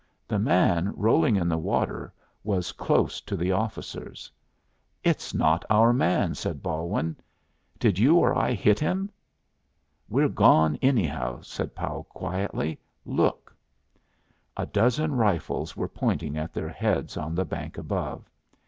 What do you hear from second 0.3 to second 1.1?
man